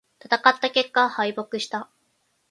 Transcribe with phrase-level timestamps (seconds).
[0.19, 1.87] 戦った結果、敗北した。